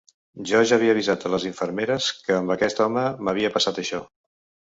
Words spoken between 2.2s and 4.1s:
que amb aquest home m’havia passat això.